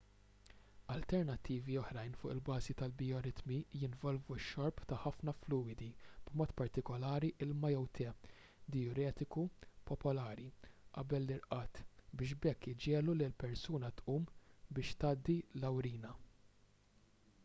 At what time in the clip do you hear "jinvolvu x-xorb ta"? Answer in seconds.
3.81-4.97